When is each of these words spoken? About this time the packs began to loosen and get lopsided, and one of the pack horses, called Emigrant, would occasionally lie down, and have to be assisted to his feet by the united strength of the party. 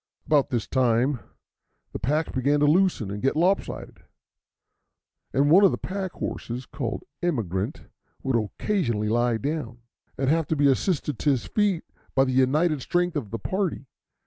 About 0.25 0.49
this 0.49 0.65
time 0.65 1.19
the 1.93 1.99
packs 1.99 2.31
began 2.31 2.59
to 2.61 2.65
loosen 2.65 3.11
and 3.11 3.21
get 3.21 3.35
lopsided, 3.35 3.99
and 5.31 5.51
one 5.51 5.63
of 5.63 5.69
the 5.69 5.77
pack 5.77 6.13
horses, 6.13 6.65
called 6.65 7.03
Emigrant, 7.21 7.83
would 8.23 8.35
occasionally 8.35 9.09
lie 9.09 9.37
down, 9.37 9.81
and 10.17 10.27
have 10.27 10.47
to 10.47 10.55
be 10.55 10.65
assisted 10.65 11.19
to 11.19 11.29
his 11.29 11.45
feet 11.45 11.83
by 12.15 12.23
the 12.23 12.31
united 12.31 12.81
strength 12.81 13.15
of 13.15 13.29
the 13.29 13.37
party. 13.37 13.85